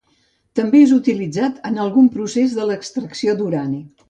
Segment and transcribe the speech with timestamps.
[0.59, 3.85] També és utilitzat en algun procés de l'extracció d'Urani.